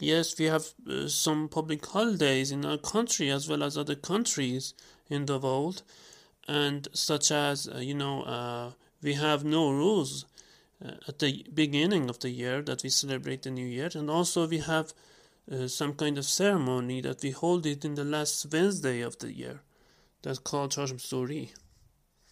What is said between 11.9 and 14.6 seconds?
of the year that we celebrate the new year, and also we